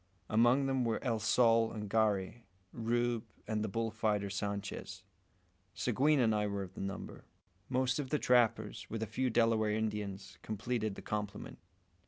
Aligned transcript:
Among 0.31 0.65
them 0.65 0.83
were 0.83 0.97
El 1.03 1.19
Sol 1.19 1.71
and 1.71 1.87
Garey, 1.87 2.45
Rube, 2.73 3.23
and 3.47 3.63
the 3.63 3.67
bull 3.67 3.91
fighter 3.91 4.31
Sanchez. 4.31 5.03
Seguin 5.75 6.19
and 6.19 6.33
I 6.33 6.47
were 6.47 6.63
of 6.63 6.73
the 6.73 6.81
number. 6.81 7.23
Most 7.69 7.99
of 7.99 8.09
the 8.09 8.17
trappers, 8.17 8.87
with 8.89 9.03
a 9.03 9.05
few 9.05 9.29
Delaware 9.29 9.69
Indians, 9.73 10.39
completed 10.41 10.95
the 10.95 11.03
complement. 11.03 11.59